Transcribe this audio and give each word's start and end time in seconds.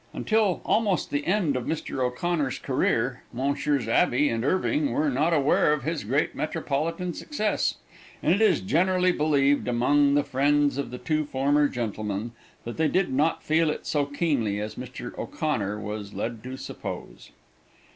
Until 0.15 0.61
almost 0.65 1.11
the 1.11 1.27
end 1.27 1.55
of 1.55 1.67
Mr. 1.67 1.99
O'Connor's 2.03 2.57
career, 2.57 3.21
Messrs. 3.31 3.87
Abbey 3.87 4.29
and 4.29 4.43
Irving 4.43 4.91
were 4.93 5.11
not 5.11 5.31
aware 5.31 5.71
of 5.73 5.83
his 5.83 6.03
great 6.05 6.33
metropolitan 6.33 7.13
success, 7.13 7.75
and 8.23 8.33
it 8.33 8.41
is 8.41 8.61
generally 8.61 9.11
believed 9.11 9.67
among 9.67 10.15
the 10.15 10.23
friends 10.23 10.79
of 10.79 10.89
the 10.89 10.97
two 10.97 11.23
former 11.25 11.67
gentlemen 11.67 12.31
that 12.63 12.77
they 12.77 12.87
did 12.87 13.13
not 13.13 13.43
feel 13.43 13.69
it 13.69 13.85
so 13.85 14.07
keenly 14.07 14.59
as 14.59 14.73
Mr. 14.73 15.15
O'Connor 15.19 15.79
was 15.79 16.15
led 16.15 16.41
to 16.45 16.57
suppose. 16.57 17.29